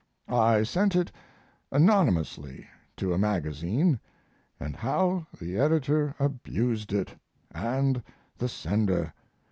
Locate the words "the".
5.39-5.59, 8.35-8.49